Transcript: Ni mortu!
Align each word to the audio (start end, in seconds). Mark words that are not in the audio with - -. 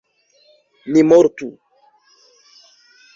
Ni 0.91 1.03
mortu! 1.09 1.47